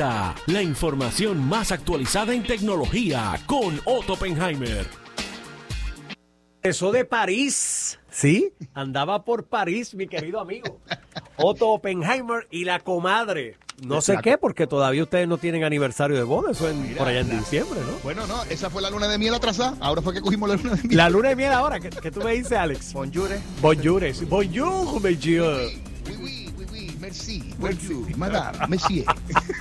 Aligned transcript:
presenta 0.00 0.34
la 0.46 0.62
información 0.62 1.46
más 1.46 1.72
actualizada 1.72 2.32
en 2.32 2.42
tecnología 2.42 3.38
con 3.46 3.78
Otto 3.84 4.14
Oppenheimer. 4.14 4.86
Eso 6.62 6.90
de 6.90 7.04
París. 7.04 7.98
¿Sí? 8.10 8.52
Andaba 8.72 9.24
por 9.24 9.44
París, 9.44 9.94
mi 9.94 10.06
querido 10.06 10.40
amigo. 10.40 10.80
Otto 11.36 11.68
Oppenheimer 11.68 12.46
y 12.50 12.64
la 12.64 12.80
comadre. 12.80 13.56
No 13.82 14.00
sé 14.00 14.18
qué, 14.22 14.38
porque 14.38 14.66
todavía 14.66 15.02
ustedes 15.02 15.28
no 15.28 15.38
tienen 15.38 15.64
aniversario 15.64 16.16
de 16.16 16.22
boda. 16.22 16.52
Eso 16.52 16.68
es 16.68 16.96
por 16.96 17.08
allá 17.08 17.20
en 17.20 17.30
diciembre, 17.30 17.80
¿no? 17.80 17.98
Bueno, 18.02 18.26
no, 18.26 18.42
esa 18.44 18.70
fue 18.70 18.80
la 18.82 18.90
luna 18.90 19.06
de 19.08 19.18
miel 19.18 19.34
atrasada. 19.34 19.76
Ahora 19.80 20.00
fue 20.02 20.14
que 20.14 20.20
cogimos 20.20 20.48
la 20.48 20.56
luna 20.56 20.76
de 20.76 20.82
miel. 20.82 20.96
La 20.96 21.10
luna 21.10 21.28
de 21.30 21.36
miel 21.36 21.52
ahora, 21.52 21.78
que, 21.78 22.10
tú 22.10 22.20
me 22.22 22.32
dices, 22.32 22.52
Alex. 22.52 22.92
Bonjour. 22.92 23.28
Bonjour. 23.60 24.02
Bonjour, 24.28 25.00
oui, 25.02 25.18
oui, 25.22 26.16
oui, 26.20 26.39
merci. 27.38 27.54
Bonjour, 27.58 28.16
madame, 28.16 28.58
monsieur. 28.68 29.04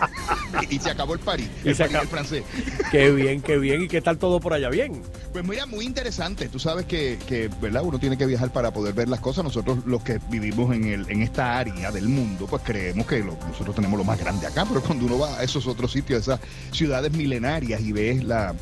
y 0.69 0.79
se 0.79 0.89
acabó 0.89 1.13
el 1.13 1.19
París. 1.19 1.47
Y 1.63 1.69
el 1.69 1.75
se 1.75 1.83
acabó. 1.83 2.04
en 2.04 2.09
francés. 2.09 2.43
Qué 2.91 3.11
bien, 3.11 3.41
qué 3.41 3.57
bien. 3.57 3.83
¿Y 3.83 3.87
qué 3.87 4.01
tal 4.01 4.18
todo 4.18 4.39
por 4.39 4.54
allá? 4.54 4.69
Bien. 4.69 5.01
Pues 5.32 5.46
mira, 5.46 5.65
muy 5.65 5.86
interesante. 5.86 6.47
Tú 6.50 6.60
sabes 6.60 6.86
que, 6.86 7.19
que, 7.27 7.50
¿verdad? 7.61 7.83
Uno 7.83 8.00
tiene 8.00 8.18
que 8.18 8.25
viajar 8.25 8.51
para 8.51 8.71
poder 8.71 8.93
ver 8.93 9.10
las 9.10 9.19
cosas. 9.19 9.43
Nosotros, 9.43 9.79
los 9.86 10.04
que 10.04 10.19
vivimos 10.29 10.74
en, 10.75 10.86
el, 10.86 11.10
en 11.10 11.21
esta 11.21 11.57
área 11.60 11.91
del 11.91 12.10
mundo, 12.10 12.47
pues 12.47 12.61
creemos 12.65 13.05
que 13.05 13.19
lo- 13.19 13.37
nosotros 13.47 13.75
tenemos 13.75 13.97
lo 13.97 14.04
más 14.04 14.19
grande 14.19 14.47
acá. 14.47 14.65
Pero 14.68 14.82
cuando 14.82 15.05
uno 15.05 15.19
va 15.19 15.38
a 15.39 15.43
esos 15.43 15.68
otros 15.68 15.91
sitios, 15.91 16.21
esas 16.21 16.39
ciudades 16.71 17.11
milenarias 17.11 17.82
y 17.82 17.91
ves 17.91 18.24
la 18.24 18.55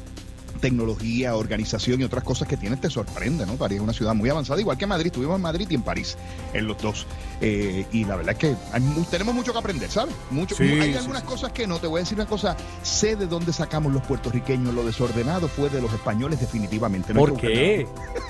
tecnología, 0.58 1.36
organización 1.36 2.02
y 2.02 2.04
otras 2.04 2.24
cosas 2.24 2.48
que 2.48 2.58
tiene, 2.58 2.78
te 2.78 2.90
sorprende, 2.90 3.46
¿no? 3.46 3.54
París 3.54 3.78
es 3.78 3.84
una 3.84 3.94
ciudad 3.94 4.14
muy 4.14 4.30
avanzada, 4.30 4.60
igual 4.60 4.78
que 4.78 4.86
Madrid. 4.88 5.08
Estuvimos 5.08 5.36
en 5.36 5.42
Madrid 5.42 5.68
y 5.70 5.76
en 5.76 5.82
París, 5.84 6.18
en 6.54 6.68
los 6.68 6.78
dos. 6.82 7.06
Eh, 7.42 7.86
y 7.92 8.06
la 8.06 8.16
verdad 8.16 8.34
es 8.34 8.40
que 8.40 8.56
hay 8.72 8.82
tenemos 9.12 9.34
mucho 9.36 9.54
que 9.54 9.60
aprender, 9.60 9.90
¿sabes? 9.90 10.16
Mucho, 10.32 10.56
Sí, 10.56 10.64
hay 10.64 10.92
sí, 10.94 10.98
algunas 10.98 11.22
sí. 11.22 11.28
cosas 11.28 11.52
que 11.52 11.68
no. 11.68 11.80
Te 11.80 11.88
voy 11.88 12.00
a 12.00 12.04
decir 12.04 12.18
una 12.18 12.28
cosa. 12.28 12.58
Sé 12.82 13.16
de 13.16 13.28
dónde 13.28 13.54
sacamos 13.54 13.94
los 13.94 14.02
puertorriqueños. 14.04 14.74
Lo 14.74 14.84
desordenado 14.84 15.48
fue 15.48 15.70
de 15.70 15.82
los 15.82 15.94
españoles 15.94 16.40
definitivamente. 16.40 17.14
no 17.14 17.20
¿Por 17.20 17.38
qué? 17.38 17.88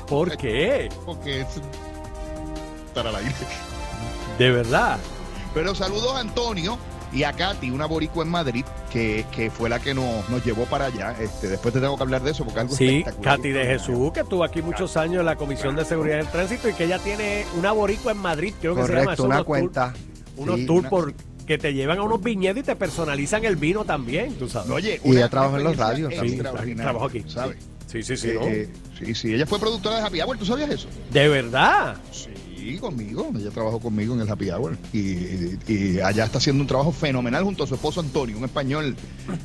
¿Por 0.08 0.36
qué? 0.38 0.90
Porque 1.06 1.42
es 1.42 1.48
estar 2.88 3.08
al 3.08 3.16
aire. 3.16 3.34
De 4.38 4.52
verdad. 4.52 4.98
Pero 5.54 5.74
saludos 5.74 6.16
a 6.16 6.20
Antonio 6.20 6.78
y 7.12 7.24
a 7.24 7.34
Katy, 7.34 7.72
una 7.72 7.86
boricua 7.86 8.24
en 8.24 8.30
Madrid, 8.30 8.66
que, 8.92 9.26
que 9.32 9.50
fue 9.52 9.70
la 9.70 9.80
que 9.80 9.94
nos, 9.94 10.30
nos 10.30 10.44
llevó 10.46 10.66
para 10.66 10.86
allá. 10.86 11.16
Este, 11.20 11.48
después 11.50 11.74
te 11.74 11.80
tengo 11.82 11.96
que 11.98 12.04
hablar 12.04 12.22
de 12.24 12.32
eso 12.32 12.44
porque 12.46 12.60
algo 12.62 12.76
Sí, 12.76 12.98
espectacular. 13.00 13.38
Katy 13.38 13.50
de 13.50 13.66
Jesús, 13.66 14.12
que 14.14 14.20
estuvo 14.22 14.44
aquí 14.44 14.62
muchos 14.62 14.96
años 14.98 15.20
en 15.20 15.26
la 15.26 15.36
Comisión 15.36 15.76
de 15.76 15.86
Seguridad 15.86 16.18
del 16.18 16.28
Tránsito 16.28 16.70
y 16.70 16.74
que 16.74 16.86
ella 16.86 17.00
tiene 17.00 17.46
una 17.58 17.72
boricua 17.72 18.12
en 18.14 18.18
Madrid, 18.20 18.54
creo 18.60 18.76
que 18.76 18.82
se 18.84 18.88
llama 18.90 19.04
Correcto, 19.04 19.24
eso, 19.24 19.26
una 19.26 19.44
cuenta. 19.44 19.94
unos 20.38 20.56
Sí. 20.60 20.66
tours 20.66 20.80
una- 20.82 20.90
por 20.90 21.14
que 21.48 21.58
te 21.58 21.74
llevan 21.74 21.98
a 22.00 22.04
unos 22.04 22.22
viñedos 22.22 22.58
y 22.60 22.64
te 22.64 22.76
personalizan 22.76 23.46
el 23.46 23.56
vino 23.56 23.86
también, 23.86 24.34
tú 24.36 24.50
sabes. 24.50 24.70
Oye, 24.70 25.00
Y 25.04 25.12
ella 25.12 25.30
trabaja 25.30 25.58
en 25.58 25.64
los 25.64 25.78
radios 25.78 26.14
Sí, 26.14 26.20
extraordinaria, 26.34 26.84
trabajó 26.84 27.06
aquí. 27.06 27.24
¿sabes? 27.28 27.58
Sí, 27.88 28.04
sí, 28.04 28.18
sí. 28.18 28.30
Eh, 28.32 28.34
¿no? 28.34 28.46
eh, 28.48 28.70
sí, 29.00 29.16
sí, 29.16 29.34
ella 29.34 29.46
fue 29.46 29.58
productora 29.58 29.96
de 29.96 30.02
Happy 30.06 30.20
Hour, 30.22 30.38
¿tú 30.38 30.46
sabías 30.46 30.70
eso? 30.70 30.90
De 31.10 31.30
verdad. 31.30 31.96
Sí, 32.12 32.28
conmigo, 32.82 33.30
ella 33.36 33.50
trabajó 33.52 33.80
conmigo 33.80 34.14
en 34.14 34.22
el 34.22 34.30
Happy 34.30 34.50
Hour 34.50 34.78
y, 34.94 35.00
y- 35.00 35.60
y 35.68 36.00
allá 36.00 36.26
está 36.26 36.38
haciendo 36.38 36.62
un 36.62 36.68
trabajo 36.68 36.92
fenomenal 36.92 37.44
junto 37.44 37.64
a 37.64 37.68
su 37.68 37.76
esposo 37.76 38.00
Antonio, 38.02 38.38
un 38.38 38.44
español 38.46 38.96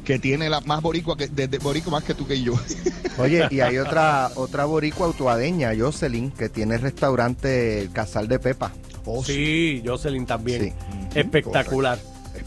que 0.05 0.19
tiene 0.19 0.49
la 0.51 0.61
más 0.63 0.83
boricua, 0.83 1.17
que, 1.17 1.29
de, 1.29 1.49
de 1.49 1.59
boricua 1.59 1.93
más 1.93 2.05
que 2.05 2.15
tú 2.15 2.27
que 2.27 2.41
yo. 2.43 2.55
Oye, 3.19 3.47
y 3.51 3.61
hay 3.61 3.79
otra 3.79 4.31
otra 4.37 4.65
boricua 4.65 5.07
autuadeña, 5.07 5.73
Jocelyn, 5.79 6.31
que 6.31 6.49
tiene 6.49 6.75
el 6.77 6.81
restaurante 6.81 7.81
El 7.81 7.91
Casal 7.93 8.29
de 8.29 8.39
Pepa. 8.39 8.73
Oh, 9.05 9.25
sí, 9.25 9.83
Jocelyn 9.85 10.27
también. 10.27 10.63
Sí. 10.63 11.19
Espectacular. 11.19 11.99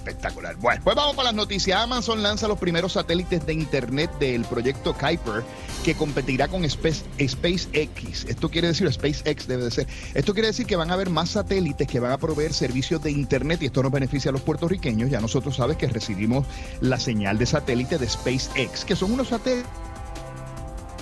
Espectacular. 0.06 0.56
Bueno, 0.58 0.82
pues 0.84 0.96
vamos 0.96 1.16
para 1.16 1.30
las 1.30 1.36
noticias. 1.36 1.82
Amazon 1.82 2.22
lanza 2.22 2.48
los 2.48 2.60
primeros 2.60 2.94
satélites 2.94 3.44
de 3.44 3.54
Internet 3.54 4.12
del 4.20 4.46
proyecto 4.46 4.94
Kuiper 4.94 5.44
que 5.84 5.96
competirá 5.96 6.48
con 6.48 6.64
Space, 6.64 7.04
SpaceX. 7.20 8.26
Esto 8.26 8.50
quiere 8.50 8.68
decir, 8.68 8.92
SpaceX 8.92 9.48
debe 9.48 9.64
de 9.64 9.72
ser. 9.72 9.88
Esto 10.14 10.34
quiere 10.34 10.50
decir 10.50 10.68
que 10.68 10.76
van 10.76 10.92
a 10.92 10.94
haber 10.94 11.10
más 11.10 11.30
satélites 11.32 11.88
que 11.88 12.00
van 12.00 12.12
a 12.12 12.20
proveer 12.20 12.54
servicios 12.54 13.02
de 13.02 13.12
Internet 13.12 13.64
y 13.64 13.66
esto 13.66 13.82
nos 13.82 13.92
beneficia 13.92 14.30
a 14.30 14.32
los 14.32 14.42
puertorriqueños. 14.42 15.10
Ya 15.10 15.20
nosotros 15.20 15.56
sabes 15.56 15.78
que 15.78 15.88
recibimos 15.88 16.46
la 16.82 17.00
señal 17.00 17.40
de 17.40 17.48
satélite 17.48 17.98
de 17.98 18.08
SpaceX, 18.08 18.86
que 18.86 18.96
son 18.96 19.12
unos 19.12 19.30
satélites. 19.30 19.66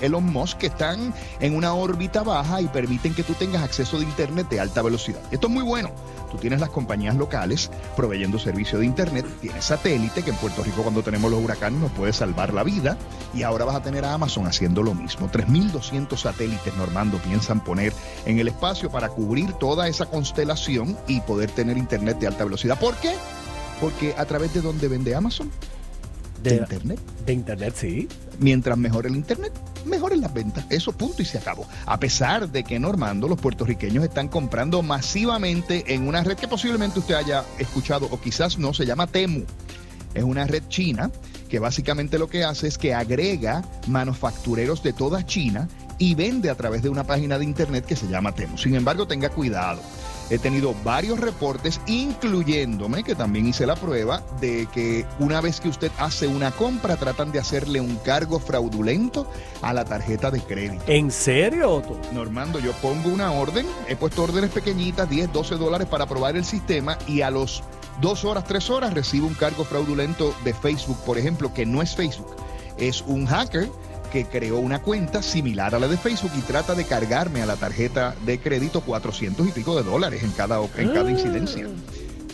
Elon 0.02 0.26
Musk 0.26 0.58
que 0.58 0.68
están 0.68 1.14
en 1.40 1.56
una 1.56 1.74
órbita 1.74 2.24
baja 2.24 2.62
y 2.62 2.68
permiten 2.68 3.14
que 3.14 3.24
tú 3.24 3.34
tengas 3.34 3.64
acceso 3.64 3.98
de 3.98 4.04
Internet 4.04 4.50
de 4.50 4.60
alta 4.60 4.82
velocidad. 4.82 5.22
Esto 5.32 5.48
es 5.48 5.54
muy 5.54 5.64
bueno. 5.64 5.92
Tú 6.34 6.40
tienes 6.40 6.60
las 6.60 6.72
compañías 6.72 7.16
locales 7.16 7.70
proveyendo 7.96 8.40
servicio 8.40 8.80
de 8.80 8.88
Internet, 8.88 9.26
tienes 9.40 9.66
satélite, 9.66 10.24
que 10.24 10.32
en 10.32 10.36
Puerto 10.38 10.64
Rico 10.64 10.82
cuando 10.82 11.04
tenemos 11.04 11.30
los 11.30 11.42
huracanes 11.42 11.80
nos 11.80 11.92
puede 11.92 12.12
salvar 12.12 12.56
la 12.56 12.64
vida, 12.64 12.98
y 13.36 13.44
ahora 13.44 13.66
vas 13.66 13.76
a 13.76 13.84
tener 13.84 14.04
a 14.04 14.16
Amazon 14.16 14.48
haciendo 14.48 14.82
lo 14.82 14.96
mismo. 14.96 15.30
3.200 15.30 16.18
satélites, 16.18 16.76
Normando, 16.76 17.20
piensan 17.20 17.64
poner 17.64 17.94
en 18.26 18.40
el 18.40 18.48
espacio 18.48 18.90
para 18.90 19.10
cubrir 19.10 19.54
toda 19.54 19.88
esa 19.88 20.08
constelación 20.08 20.98
y 21.08 21.22
poder 21.22 21.52
tener 21.52 21.78
Internet 21.78 22.18
de 22.18 22.26
alta 22.26 22.44
velocidad. 22.46 22.80
¿Por 22.80 22.96
qué? 22.96 23.14
Porque 23.80 24.16
a 24.18 24.26
través 24.26 24.56
de 24.56 24.62
donde 24.62 24.88
vende 24.88 25.14
Amazon, 25.14 25.52
de, 26.44 26.50
De, 26.52 26.56
Internet. 26.58 27.00
de 27.26 27.34
internet, 27.34 27.74
sí. 27.78 28.08
Mientras 28.40 28.78
mejor 28.78 29.06
el 29.08 29.16
Internet, 29.16 29.54
mejoren 29.86 30.22
las 30.22 30.34
ventas. 30.34 30.66
Eso 30.70 30.92
punto 30.92 31.22
y 31.22 31.26
se 31.26 31.38
acabó. 31.38 31.66
A 31.86 32.00
pesar 32.00 32.50
de 32.50 32.64
que 32.64 32.80
Normando, 32.80 33.28
los 33.28 33.40
puertorriqueños 33.40 34.04
están 34.04 34.28
comprando 34.28 34.82
masivamente 34.82 35.94
en 35.94 36.08
una 36.08 36.24
red 36.24 36.38
que 36.38 36.48
posiblemente 36.48 37.00
usted 37.00 37.16
haya 37.16 37.44
escuchado 37.60 38.08
o 38.12 38.20
quizás 38.20 38.58
no, 38.58 38.74
se 38.74 38.86
llama 38.86 39.08
Temu. 39.08 39.44
Es 40.14 40.24
una 40.24 40.46
red 40.46 40.64
china 40.68 41.12
que 41.50 41.60
básicamente 41.60 42.18
lo 42.20 42.28
que 42.28 42.44
hace 42.44 42.68
es 42.68 42.78
que 42.78 42.94
agrega 42.94 43.64
manufactureros 43.88 44.84
de 44.84 44.94
toda 44.94 45.26
China 45.26 45.68
y 46.00 46.16
vende 46.16 46.50
a 46.50 46.56
través 46.56 46.82
de 46.82 46.90
una 46.90 47.04
página 47.04 47.38
de 47.38 47.46
internet 47.46 47.86
que 47.86 47.96
se 47.96 48.08
llama 48.08 48.34
Temu. 48.34 48.58
Sin 48.58 48.76
embargo, 48.76 49.08
tenga 49.08 49.30
cuidado. 49.30 49.82
He 50.30 50.40
tenido 50.40 50.74
varios 50.84 51.20
reportes, 51.20 51.82
incluyéndome, 51.86 53.04
que 53.04 53.16
también 53.16 53.48
hice 53.48 53.66
la 53.66 53.76
prueba, 53.76 54.24
de 54.40 54.68
que 54.74 55.06
una 55.20 55.42
vez 55.42 55.60
que 55.60 55.70
usted 55.70 55.92
hace 55.98 56.28
una 56.28 56.52
compra, 56.52 56.98
tratan 56.98 57.32
de 57.32 57.40
hacerle 57.40 57.82
un 57.82 57.96
cargo 57.98 58.40
fraudulento 58.40 59.28
a 59.62 59.74
la 59.74 59.86
tarjeta 59.86 60.32
de 60.32 60.42
crédito. 60.42 60.84
¿En 60.88 61.12
serio, 61.12 61.72
Otto? 61.72 62.00
Normando, 62.14 62.60
yo 62.60 62.72
pongo 62.74 63.10
una 63.10 63.32
orden, 63.32 63.66
he 63.88 63.96
puesto 63.96 64.24
órdenes 64.24 64.52
pequeñitas, 64.52 65.10
10, 65.10 65.34
12 65.34 65.56
dólares 65.56 65.88
para 65.88 66.06
probar 66.06 66.36
el 66.36 66.46
sistema 66.46 66.98
y 67.08 67.22
a 67.22 67.30
los 67.30 67.64
dos 68.02 68.26
horas, 68.26 68.46
tres 68.46 68.70
horas 68.70 68.94
recibo 68.94 69.28
un 69.28 69.34
cargo 69.34 69.66
fraudulento 69.66 70.34
de 70.44 70.54
Facebook, 70.54 70.98
por 71.06 71.18
ejemplo, 71.18 71.54
que 71.54 71.66
no 71.66 71.82
es 71.82 71.96
Facebook, 71.96 72.36
es 72.78 73.02
un 73.02 73.26
hacker 73.26 73.70
que 74.14 74.26
creó 74.26 74.60
una 74.60 74.80
cuenta 74.80 75.24
similar 75.24 75.74
a 75.74 75.80
la 75.80 75.88
de 75.88 75.98
Facebook 75.98 76.32
y 76.38 76.42
trata 76.42 76.76
de 76.76 76.86
cargarme 76.86 77.42
a 77.42 77.48
la 77.48 77.56
tarjeta 77.56 78.14
de 78.28 78.40
crédito 78.40 78.82
400 78.82 79.48
y 79.48 79.52
pico 79.52 79.76
de 79.76 79.82
dólares 79.82 80.22
en 80.22 80.30
cada, 80.32 80.60
en 80.78 80.94
cada 80.94 81.10
incidencia. 81.10 81.68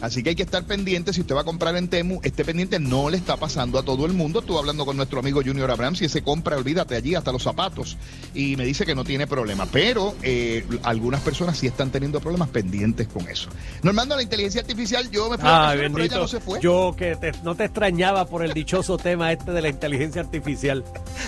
Así 0.01 0.23
que 0.23 0.29
hay 0.29 0.35
que 0.35 0.43
estar 0.43 0.63
pendiente. 0.65 1.11
Si 1.13 1.21
usted 1.21 1.35
va 1.35 1.41
a 1.41 1.43
comprar 1.43 1.75
en 1.75 1.87
Temu, 1.89 2.19
esté 2.23 2.45
pendiente. 2.45 2.79
No 2.79 3.09
le 3.09 3.17
está 3.17 3.37
pasando 3.37 3.77
a 3.79 3.83
todo 3.83 4.05
el 4.05 4.13
mundo. 4.13 4.39
Estuve 4.39 4.57
hablando 4.59 4.85
con 4.85 4.95
nuestro 4.97 5.19
amigo 5.19 5.41
Junior 5.43 5.69
Abrams 5.71 6.01
y 6.01 6.05
ese 6.05 6.21
compra, 6.21 6.57
olvídate 6.57 6.95
allí, 6.95 7.15
hasta 7.15 7.31
los 7.31 7.43
zapatos. 7.43 7.97
Y 8.33 8.55
me 8.55 8.65
dice 8.65 8.85
que 8.85 8.95
no 8.95 9.03
tiene 9.03 9.27
problema. 9.27 9.65
Pero 9.65 10.15
eh, 10.23 10.65
algunas 10.83 11.21
personas 11.21 11.57
sí 11.57 11.67
están 11.67 11.91
teniendo 11.91 12.19
problemas 12.21 12.49
pendientes 12.49 13.07
con 13.07 13.27
eso. 13.27 13.49
Normando, 13.83 14.15
la 14.15 14.23
inteligencia 14.23 14.61
artificial, 14.61 15.09
yo 15.11 15.29
me 15.29 15.37
fui 15.37 15.47
a 15.47 15.51
Ay, 15.71 15.77
vacaciones, 15.77 15.91
pero 15.93 16.05
ella 16.05 16.17
no 16.17 16.27
se 16.27 16.39
fue. 16.39 16.59
Yo 16.61 16.95
que 16.97 17.15
te- 17.15 17.31
no 17.43 17.55
te 17.55 17.65
extrañaba 17.65 18.25
por 18.25 18.43
el 18.43 18.53
dichoso 18.53 18.97
tema 18.97 19.31
este 19.31 19.51
de 19.51 19.61
la 19.61 19.69
inteligencia 19.69 20.21
artificial. 20.21 20.83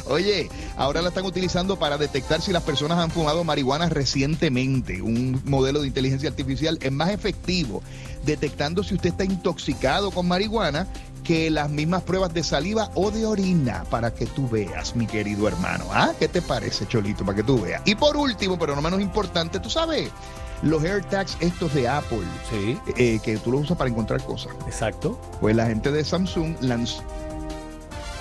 Oye, 0.06 0.50
ahora 0.78 1.02
la 1.02 1.10
están 1.10 1.26
utilizando 1.26 1.78
para 1.78 1.98
detectar 1.98 2.42
si 2.42 2.52
las 2.52 2.64
personas 2.64 2.98
han 3.00 3.12
fumado 3.12 3.44
marihuana 3.44 3.90
recientemente. 3.90 5.02
Un 5.02 5.42
modelo 5.46 5.82
de 5.82 5.88
inteligencia 5.88 6.30
artificial 6.30 6.78
es 6.82 6.92
más 6.92 7.10
efectivo 7.10 7.84
detectando 8.62 8.84
si 8.84 8.94
usted 8.94 9.10
está 9.10 9.24
intoxicado 9.24 10.12
con 10.12 10.28
marihuana 10.28 10.86
que 11.24 11.50
las 11.50 11.70
mismas 11.70 12.04
pruebas 12.04 12.32
de 12.32 12.44
saliva 12.44 12.92
o 12.94 13.10
de 13.10 13.26
orina 13.26 13.84
para 13.90 14.14
que 14.14 14.28
tú 14.28 14.48
veas, 14.48 14.96
mi 14.96 15.08
querido 15.08 15.48
hermano. 15.48 15.86
¿Ah? 15.92 16.12
¿Qué 16.20 16.28
te 16.28 16.42
parece, 16.44 16.88
Cholito? 16.88 17.26
Para 17.26 17.38
que 17.38 17.44
tú 17.44 17.60
veas. 17.60 17.82
Y 17.86 17.96
por 17.96 18.16
último, 18.18 18.60
pero 18.60 18.76
no 18.76 18.82
menos 18.84 19.02
importante, 19.02 19.60
tú 19.60 19.70
sabes, 19.70 20.10
los 20.62 20.84
AirTags 20.84 21.38
estos 21.40 21.74
de 21.74 21.88
Apple, 21.88 22.24
Sí, 22.52 22.78
eh, 22.98 23.20
que 23.24 23.38
tú 23.38 23.52
los 23.52 23.62
usas 23.62 23.78
para 23.78 23.90
encontrar 23.90 24.24
cosas. 24.24 24.54
exacto. 24.68 25.20
Pues 25.40 25.56
la 25.56 25.66
gente 25.66 25.92
de 25.92 26.04
Samsung 26.04 26.56
lanzó 26.62 27.02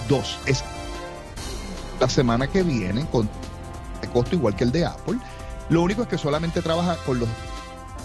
dos. 0.09 0.39
Es 0.47 0.65
la 2.01 2.09
semana 2.09 2.47
que 2.47 2.63
viene 2.63 3.05
con 3.13 3.29
de 4.01 4.09
costo 4.09 4.37
igual 4.37 4.57
que 4.57 4.65
el 4.65 4.73
de 4.73 4.87
Apple. 4.87 5.19
Lo 5.69 5.83
único 5.83 6.03
es 6.03 6.09
que 6.09 6.17
solamente 6.17 6.63
trabaja 6.63 6.97
con 7.05 7.21
los 7.21 7.29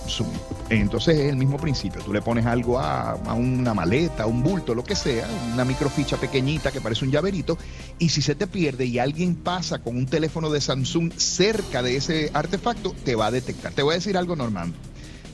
Samsung. 0.04 0.55
Entonces 0.70 1.20
es 1.20 1.30
el 1.30 1.38
mismo 1.38 1.58
principio. 1.58 2.02
Tú 2.02 2.12
le 2.12 2.22
pones 2.22 2.46
algo 2.46 2.80
a, 2.80 3.12
a 3.12 3.34
una 3.34 3.74
maleta, 3.74 4.24
a 4.24 4.26
un 4.26 4.42
bulto, 4.42 4.74
lo 4.74 4.84
que 4.84 4.96
sea, 4.96 5.28
una 5.54 5.64
microficha 5.64 6.18
pequeñita 6.18 6.72
que 6.72 6.82
parece 6.82 7.06
un 7.06 7.12
llaverito, 7.12 7.58
y 8.00 8.10
si 8.10 8.22
se 8.22 8.36
te 8.36 8.48
pierde 8.48 8.86
y 8.86 9.00
alguien 9.00 9.36
pasa 9.36 9.80
con 9.80 9.96
un 9.96 10.08
teléfono 10.08 10.50
de 10.50 10.62
Samsung 10.62 11.12
cerca 11.16 11.84
de 11.84 11.98
ese 11.98 12.32
artefacto, 12.34 12.96
te 13.04 13.16
va 13.16 13.28
a 13.28 13.32
detectar. 13.32 13.74
Te 13.74 13.84
voy 13.84 13.94
a 13.94 13.96
decir 13.96 14.18
algo, 14.18 14.36
Normando. 14.36 14.76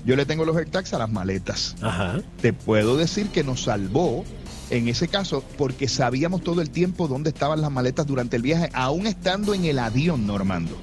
Yo 0.06 0.16
le 0.16 0.26
tengo 0.26 0.46
los 0.46 0.58
AirTags 0.58 0.94
a 0.94 0.98
las 0.98 1.12
maletas 1.12 1.76
Ajá. 1.80 2.22
te 2.42 2.54
puedo 2.54 2.98
decir 2.98 3.28
que 3.30 3.44
nos 3.44 3.64
salvó 3.64 4.26
en 4.72 4.88
ese 4.88 5.08
caso 5.08 5.44
porque 5.58 5.88
sabíamos 5.88 6.42
todo 6.42 6.62
el 6.62 6.72
tiempo 6.72 7.08
dónde 7.08 7.30
estaban 7.30 7.62
las 7.62 7.72
maletas 7.72 8.08
durante 8.08 8.38
el 8.38 8.42
viaje, 8.42 8.70
aún 8.74 9.06
estando 9.06 9.54
en 9.54 9.66
el 9.66 9.78
avión, 9.78 10.26
Normando. 10.26 10.76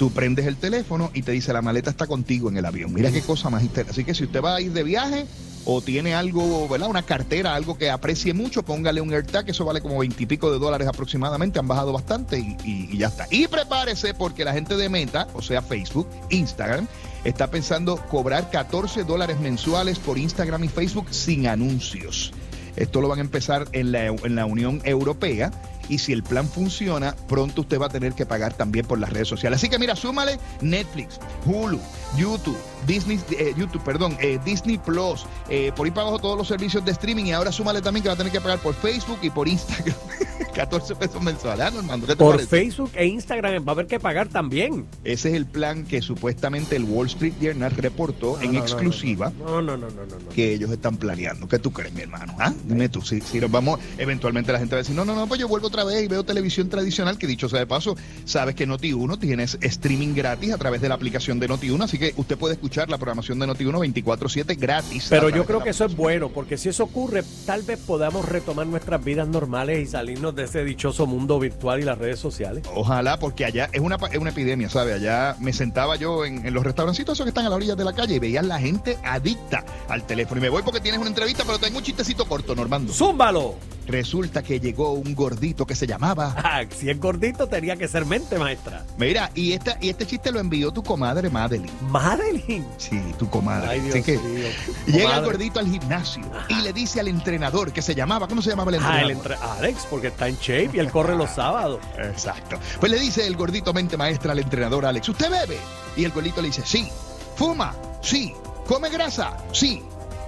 Tú 0.00 0.10
prendes 0.10 0.46
el 0.46 0.56
teléfono 0.56 1.10
y 1.12 1.20
te 1.20 1.32
dice 1.32 1.52
la 1.52 1.60
maleta 1.60 1.90
está 1.90 2.06
contigo 2.06 2.48
en 2.48 2.56
el 2.56 2.64
avión. 2.64 2.90
Mira 2.94 3.12
qué 3.12 3.20
cosa 3.20 3.50
más 3.50 3.62
Así 3.86 4.02
que 4.02 4.14
si 4.14 4.24
usted 4.24 4.40
va 4.40 4.56
a 4.56 4.60
ir 4.62 4.72
de 4.72 4.82
viaje 4.82 5.26
o 5.66 5.82
tiene 5.82 6.14
algo, 6.14 6.66
¿verdad? 6.70 6.88
Una 6.88 7.02
cartera, 7.02 7.54
algo 7.54 7.76
que 7.76 7.90
aprecie 7.90 8.32
mucho, 8.32 8.62
póngale 8.62 9.02
un 9.02 9.12
AirTag, 9.12 9.50
eso 9.50 9.66
vale 9.66 9.82
como 9.82 9.98
veintipico 9.98 10.50
de 10.50 10.58
dólares 10.58 10.88
aproximadamente, 10.88 11.58
han 11.58 11.68
bajado 11.68 11.92
bastante 11.92 12.38
y, 12.38 12.56
y 12.64 12.96
ya 12.96 13.08
está. 13.08 13.26
Y 13.30 13.46
prepárese 13.48 14.14
porque 14.14 14.42
la 14.42 14.54
gente 14.54 14.74
de 14.74 14.88
Meta, 14.88 15.28
o 15.34 15.42
sea 15.42 15.60
Facebook, 15.60 16.08
Instagram, 16.30 16.86
está 17.24 17.50
pensando 17.50 17.98
cobrar 18.08 18.50
14 18.50 19.04
dólares 19.04 19.38
mensuales 19.38 19.98
por 19.98 20.16
Instagram 20.16 20.64
y 20.64 20.68
Facebook 20.68 21.08
sin 21.10 21.46
anuncios. 21.46 22.32
Esto 22.74 23.02
lo 23.02 23.08
van 23.08 23.18
a 23.18 23.22
empezar 23.22 23.68
en 23.72 23.92
la, 23.92 24.06
en 24.06 24.34
la 24.34 24.46
Unión 24.46 24.80
Europea 24.84 25.50
y 25.90 25.98
si 25.98 26.12
el 26.12 26.22
plan 26.22 26.48
funciona, 26.48 27.16
pronto 27.28 27.62
usted 27.62 27.80
va 27.80 27.86
a 27.86 27.88
tener 27.88 28.14
que 28.14 28.24
pagar 28.24 28.54
también 28.54 28.86
por 28.86 28.98
las 28.98 29.10
redes 29.10 29.28
sociales. 29.28 29.58
Así 29.58 29.68
que 29.68 29.78
mira, 29.78 29.96
súmale 29.96 30.38
Netflix, 30.60 31.18
Hulu, 31.44 31.80
YouTube, 32.16 32.56
Disney, 32.86 33.20
eh, 33.32 33.52
YouTube, 33.56 33.82
perdón, 33.82 34.16
eh, 34.20 34.38
Disney 34.44 34.78
Plus, 34.78 35.26
eh, 35.48 35.72
por 35.74 35.86
ahí 35.86 35.90
para 35.90 36.02
abajo 36.02 36.20
todos 36.20 36.38
los 36.38 36.46
servicios 36.46 36.84
de 36.84 36.92
streaming 36.92 37.24
y 37.24 37.32
ahora 37.32 37.50
súmale 37.50 37.82
también 37.82 38.04
que 38.04 38.08
va 38.08 38.14
a 38.14 38.18
tener 38.18 38.32
que 38.32 38.40
pagar 38.40 38.60
por 38.60 38.74
Facebook 38.74 39.18
y 39.22 39.30
por 39.30 39.48
Instagram. 39.48 39.96
14 40.60 40.94
pesos 40.96 41.22
mensuales, 41.22 41.64
¿ah, 41.64 41.70
Normando? 41.70 42.06
¿Qué 42.06 42.12
te 42.12 42.18
Por 42.18 42.36
parece? 42.36 42.48
Facebook 42.48 42.90
e 42.94 43.06
Instagram 43.06 43.64
va 43.66 43.68
a 43.68 43.72
haber 43.72 43.86
que 43.86 43.98
pagar 43.98 44.28
también. 44.28 44.84
Ese 45.04 45.30
es 45.30 45.34
el 45.34 45.46
plan 45.46 45.84
que 45.84 46.02
supuestamente 46.02 46.76
el 46.76 46.84
Wall 46.84 47.06
Street 47.06 47.32
Journal 47.40 47.70
reportó 47.70 48.38
en 48.42 48.48
No, 48.48 48.52
no, 48.52 48.58
no, 48.58 48.64
exclusiva. 48.64 49.32
No, 49.38 49.62
no, 49.62 49.78
no, 49.78 49.88
no, 49.88 50.04
no. 50.04 50.28
que 50.28 50.52
ellos 50.52 50.70
están 50.70 50.98
planeando. 50.98 51.48
¿Qué 51.48 51.58
tú 51.58 51.72
crees, 51.72 51.94
mi 51.94 52.02
hermano? 52.02 52.36
¿Ah? 52.38 52.52
Dime 52.64 52.90
tú, 52.90 53.00
si, 53.00 53.22
si 53.22 53.40
nos 53.40 53.50
vamos, 53.50 53.80
eventualmente 53.96 54.52
la 54.52 54.58
gente 54.58 54.74
va 54.74 54.80
a 54.80 54.82
decir, 54.82 54.94
no, 54.94 55.06
no, 55.06 55.14
no, 55.14 55.26
pues 55.26 55.40
yo 55.40 55.48
vuelvo 55.48 55.68
otra 55.68 55.82
vez 55.84 56.04
y 56.04 56.08
veo 56.08 56.24
televisión 56.24 56.68
tradicional, 56.68 57.16
que 57.16 57.26
dicho 57.26 57.48
sea 57.48 57.60
de 57.60 57.66
paso, 57.66 57.96
sabes 58.26 58.54
que 58.54 58.68
Noti1 58.68 59.18
tienes 59.18 59.56
streaming 59.62 60.14
gratis 60.14 60.52
a 60.52 60.58
través 60.58 60.82
de 60.82 60.90
la 60.90 60.94
aplicación 60.94 61.40
de 61.40 61.48
Noti1, 61.48 61.84
así 61.84 61.98
que 61.98 62.12
usted 62.18 62.36
puede 62.36 62.52
escuchar 62.52 62.90
la 62.90 62.98
programación 62.98 63.38
de 63.38 63.46
Noti1 63.46 63.78
24/7 63.78 64.58
gratis. 64.58 65.06
Pero 65.08 65.30
yo 65.30 65.46
creo 65.46 65.62
que 65.62 65.70
eso 65.70 65.86
es 65.86 65.96
bueno, 65.96 66.28
porque 66.28 66.58
si 66.58 66.68
eso 66.68 66.84
ocurre, 66.84 67.24
tal 67.46 67.62
vez 67.62 67.78
podamos 67.78 68.28
retomar 68.28 68.66
nuestras 68.66 69.02
vidas 69.02 69.26
normales 69.26 69.80
y 69.80 69.86
salirnos 69.86 70.34
de 70.34 70.49
ese 70.50 70.64
dichoso 70.64 71.06
mundo 71.06 71.38
virtual 71.38 71.80
y 71.80 71.84
las 71.84 71.96
redes 71.96 72.18
sociales. 72.18 72.64
Ojalá, 72.74 73.18
porque 73.18 73.44
allá 73.44 73.70
es 73.72 73.80
una, 73.80 73.96
es 74.10 74.18
una 74.18 74.30
epidemia, 74.30 74.68
¿sabe? 74.68 74.92
Allá 74.92 75.36
me 75.38 75.52
sentaba 75.52 75.96
yo 75.96 76.24
en, 76.24 76.44
en 76.44 76.52
los 76.52 76.64
restaurancitos 76.64 77.14
esos 77.16 77.24
que 77.24 77.30
están 77.30 77.46
a 77.46 77.48
la 77.48 77.56
orilla 77.56 77.76
de 77.76 77.84
la 77.84 77.92
calle 77.92 78.16
y 78.16 78.18
veías 78.18 78.44
la 78.44 78.58
gente 78.58 78.98
adicta 79.04 79.64
al 79.88 80.04
teléfono. 80.06 80.40
Y 80.40 80.42
me 80.42 80.48
voy 80.48 80.62
porque 80.62 80.80
tienes 80.80 81.00
una 81.00 81.08
entrevista, 81.08 81.44
pero 81.46 81.58
tengo 81.58 81.78
un 81.78 81.84
chistecito 81.84 82.24
corto, 82.26 82.54
Normando. 82.54 82.92
¡Zúmbalo! 82.92 83.54
Resulta 83.90 84.42
que 84.42 84.60
llegó 84.60 84.92
un 84.92 85.14
gordito 85.14 85.66
que 85.66 85.74
se 85.74 85.86
llamaba 85.86 86.34
Ah, 86.36 86.62
si 86.76 86.88
es 86.90 87.00
gordito, 87.00 87.46
tenía 87.48 87.76
que 87.76 87.88
ser 87.88 88.06
mente, 88.06 88.38
maestra. 88.38 88.84
Mira, 88.98 89.30
y, 89.34 89.52
esta, 89.52 89.76
y 89.80 89.88
este 89.88 90.06
chiste 90.06 90.30
lo 90.30 90.38
envió 90.40 90.70
tu 90.70 90.82
comadre 90.82 91.28
Madeline. 91.30 91.70
Madeline. 91.88 92.66
Sí, 92.78 93.00
tu 93.18 93.28
comadre. 93.28 93.68
Ay, 93.68 93.80
Dios 93.80 93.94
Así 93.96 94.02
que 94.04 94.18
mío. 94.18 94.46
llega 94.86 95.16
el 95.18 95.24
gordito 95.24 95.58
al 95.60 95.66
gimnasio 95.68 96.22
y 96.48 96.54
le 96.62 96.72
dice 96.72 97.00
al 97.00 97.08
entrenador 97.08 97.72
que 97.72 97.82
se 97.82 97.94
llamaba, 97.94 98.28
¿cómo 98.28 98.42
se 98.42 98.50
llamaba 98.50 98.70
el 98.70 98.76
entrenador? 98.76 99.00
Ah, 99.02 99.04
el 99.06 99.10
entre 99.16 99.34
Alex, 99.34 99.86
porque 99.90 100.06
está 100.08 100.28
en 100.28 100.36
shape 100.36 100.70
y 100.74 100.78
él 100.78 100.90
corre 100.90 101.16
los 101.16 101.30
sábados. 101.30 101.80
Exacto. 101.98 102.58
Pues 102.78 102.92
le 102.92 102.98
dice 102.98 103.26
el 103.26 103.36
gordito 103.36 103.72
mente 103.72 103.96
maestra 103.96 104.32
al 104.32 104.38
entrenador 104.38 104.86
Alex, 104.86 105.08
¿usted 105.08 105.30
bebe? 105.30 105.58
Y 105.96 106.04
el 106.04 106.12
gordito 106.12 106.40
le 106.40 106.48
dice, 106.48 106.62
sí. 106.64 106.88
¿Fuma? 107.36 107.74
Sí. 108.02 108.34
¿Come 108.66 108.88
grasa? 108.90 109.36
Sí. 109.52 109.82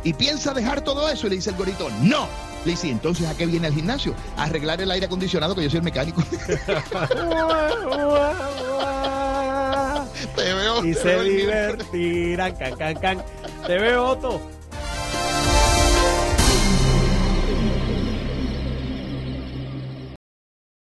¿Y 0.04 0.12
piensa 0.14 0.52
dejar 0.52 0.80
todo 0.80 1.08
eso? 1.08 1.26
Y 1.26 1.30
le 1.30 1.36
dice 1.36 1.50
el 1.50 1.56
gordito, 1.56 1.88
no. 2.00 2.26
Le 2.64 2.70
dice, 2.72 2.88
entonces 2.90 3.26
a 3.26 3.36
qué 3.36 3.46
viene 3.46 3.66
al 3.66 3.74
gimnasio? 3.74 4.14
A 4.36 4.44
arreglar 4.44 4.80
el 4.80 4.90
aire 4.90 5.06
acondicionado, 5.06 5.54
que 5.54 5.62
yo 5.64 5.70
soy 5.70 5.78
el 5.78 5.84
mecánico. 5.84 6.22
Te 10.36 10.54
veo. 10.54 10.84
y 10.84 10.94
te 10.94 11.00
se 11.00 11.16
veo 11.16 11.76
can, 12.36 12.76
can, 12.76 12.94
can. 12.94 13.24
Te 13.66 13.78
veo, 13.78 14.04
Otto. 14.04 14.40